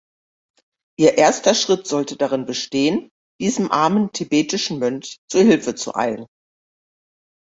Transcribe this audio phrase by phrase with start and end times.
[0.97, 6.25] Ihr erster Schritt sollte darin bestehen, diesem armen tibetischen Mönch zur Hilfe zu eilen.